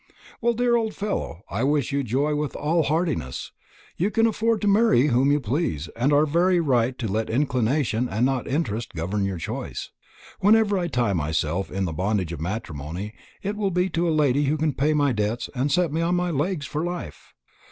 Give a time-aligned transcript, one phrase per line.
[0.41, 3.51] "Well, dear old follow, I wish you joy with all heartiness.
[3.97, 8.09] You can afford to marry whom you please, and are very right to let inclination
[8.09, 9.91] and not interest govern your choice.
[10.39, 14.45] Whenever I tie myself in the bondage of matrimony, it will be to a lady
[14.45, 17.35] who can pay my debts and set me on my legs for life.